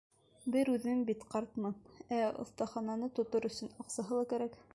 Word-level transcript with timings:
Бер 0.53 0.69
үҙем 0.75 1.03
бит, 1.09 1.25
ҡартмын, 1.35 1.77
ә 2.21 2.25
оҫтахананы 2.45 3.13
тотор 3.21 3.49
өсөн 3.53 3.75
аҡсаһы 3.85 4.21
ла 4.23 4.31
кәрәк. 4.35 4.63